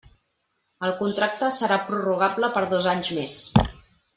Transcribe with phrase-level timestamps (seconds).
[0.87, 3.37] El contracte serà prorrogable per dos anys més.